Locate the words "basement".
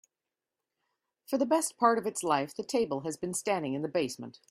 3.87-4.39